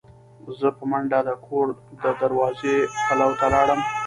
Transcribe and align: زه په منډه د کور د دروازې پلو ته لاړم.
زه 0.59 0.67
په 0.77 0.83
منډه 0.91 1.19
د 1.27 1.29
کور 1.45 1.67
د 2.03 2.05
دروازې 2.21 2.75
پلو 3.05 3.29
ته 3.39 3.45
لاړم. 3.53 3.81